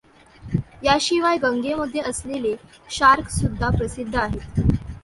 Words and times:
याशिवाय 0.83 1.37
गंगेमध्ये 1.37 2.01
असलेले 2.01 2.55
शार्कसुद्धा 2.91 3.69
प्रसिद्ध 3.69 4.15
आहेत. 4.15 4.61